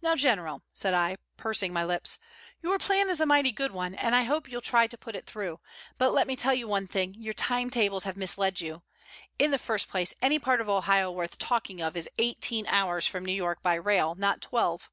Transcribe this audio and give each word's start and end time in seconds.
"Now, 0.00 0.16
General," 0.16 0.62
said 0.72 0.94
I, 0.94 1.18
pursing 1.36 1.74
my 1.74 1.84
lips, 1.84 2.18
"your 2.62 2.78
plan 2.78 3.10
is 3.10 3.20
a 3.20 3.26
mighty 3.26 3.52
good 3.52 3.70
one, 3.70 3.94
and 3.94 4.14
I 4.16 4.22
hope 4.22 4.48
you'll 4.48 4.62
try 4.62 4.86
to 4.86 4.96
put 4.96 5.14
it 5.14 5.26
through. 5.26 5.60
But 5.98 6.12
let 6.14 6.26
me 6.26 6.36
tell 6.36 6.54
you 6.54 6.66
one 6.66 6.86
thing 6.86 7.12
your 7.18 7.34
time 7.34 7.68
tables 7.68 8.04
have 8.04 8.16
misled 8.16 8.62
you. 8.62 8.82
In 9.38 9.50
the 9.50 9.58
first 9.58 9.90
place, 9.90 10.14
any 10.22 10.38
part 10.38 10.62
of 10.62 10.70
Ohio 10.70 11.10
worth 11.10 11.36
talking 11.36 11.82
of 11.82 11.98
is 11.98 12.08
eighteen 12.16 12.66
hours 12.66 13.06
from 13.06 13.26
New 13.26 13.34
York 13.34 13.62
by 13.62 13.74
rail, 13.74 14.14
not 14.14 14.40
twelve. 14.40 14.88